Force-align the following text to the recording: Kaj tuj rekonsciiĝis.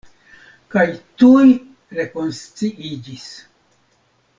Kaj 0.75 0.85
tuj 1.23 1.43
rekonsciiĝis. 2.01 3.31